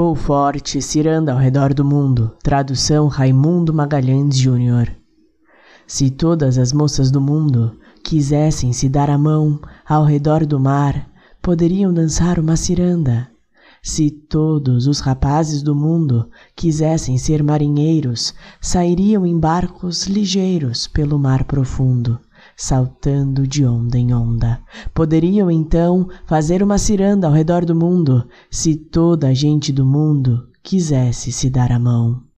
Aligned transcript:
Pou 0.00 0.14
forte, 0.14 0.80
ciranda 0.80 1.30
ao 1.30 1.38
redor 1.38 1.74
do 1.74 1.84
mundo. 1.84 2.32
Tradução 2.42 3.06
Raimundo 3.06 3.70
Magalhães 3.74 4.34
Júnior. 4.34 4.90
Se 5.86 6.08
todas 6.08 6.56
as 6.56 6.72
moças 6.72 7.10
do 7.10 7.20
mundo 7.20 7.78
quisessem 8.02 8.72
se 8.72 8.88
dar 8.88 9.10
a 9.10 9.18
mão 9.18 9.60
ao 9.86 10.06
redor 10.06 10.46
do 10.46 10.58
mar, 10.58 11.06
poderiam 11.42 11.92
dançar 11.92 12.38
uma 12.38 12.56
ciranda. 12.56 13.28
Se 13.82 14.10
todos 14.10 14.86
os 14.86 15.00
rapazes 15.00 15.62
do 15.62 15.74
mundo 15.74 16.30
quisessem 16.56 17.18
ser 17.18 17.42
marinheiros, 17.42 18.32
sairiam 18.58 19.26
em 19.26 19.38
barcos 19.38 20.06
ligeiros 20.06 20.86
pelo 20.86 21.18
mar 21.18 21.44
profundo, 21.44 22.18
saltando 22.60 23.46
de 23.46 23.64
onda 23.64 23.96
em 23.96 24.12
onda. 24.12 24.60
Poderiam 24.92 25.50
então 25.50 26.06
fazer 26.26 26.62
uma 26.62 26.76
ciranda 26.76 27.26
ao 27.26 27.32
redor 27.32 27.64
do 27.64 27.74
mundo, 27.74 28.28
se 28.50 28.76
toda 28.76 29.28
a 29.28 29.34
gente 29.34 29.72
do 29.72 29.86
mundo 29.86 30.46
quisesse 30.62 31.32
se 31.32 31.48
dar 31.48 31.72
a 31.72 31.78
mão. 31.78 32.29